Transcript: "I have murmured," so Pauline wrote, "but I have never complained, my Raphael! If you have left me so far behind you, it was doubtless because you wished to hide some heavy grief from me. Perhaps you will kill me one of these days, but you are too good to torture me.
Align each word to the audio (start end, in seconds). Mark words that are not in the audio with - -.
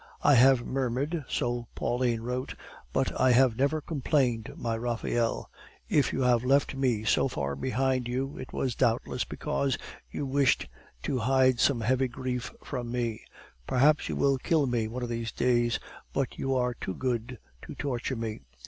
"I 0.23 0.33
have 0.33 0.65
murmured," 0.65 1.25
so 1.29 1.67
Pauline 1.75 2.21
wrote, 2.21 2.55
"but 2.91 3.11
I 3.21 3.33
have 3.33 3.55
never 3.55 3.81
complained, 3.81 4.51
my 4.57 4.75
Raphael! 4.75 5.51
If 5.89 6.11
you 6.11 6.21
have 6.23 6.43
left 6.43 6.73
me 6.73 7.03
so 7.03 7.27
far 7.27 7.55
behind 7.55 8.07
you, 8.07 8.35
it 8.39 8.51
was 8.51 8.73
doubtless 8.73 9.25
because 9.25 9.77
you 10.09 10.25
wished 10.25 10.67
to 11.03 11.19
hide 11.19 11.59
some 11.59 11.81
heavy 11.81 12.07
grief 12.07 12.51
from 12.63 12.91
me. 12.91 13.21
Perhaps 13.67 14.09
you 14.09 14.15
will 14.15 14.39
kill 14.39 14.65
me 14.65 14.87
one 14.87 15.03
of 15.03 15.09
these 15.09 15.31
days, 15.31 15.79
but 16.13 16.35
you 16.39 16.55
are 16.55 16.73
too 16.73 16.95
good 16.95 17.37
to 17.67 17.75
torture 17.75 18.15
me. 18.15 18.41